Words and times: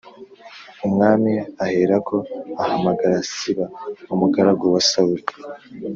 Umwami 0.87 1.33
aherako 1.63 2.15
ahamagara 2.61 3.17
Siba 3.35 3.65
umugaragu 4.13 4.63
wa 4.73 4.81
Sawuli 4.89 5.23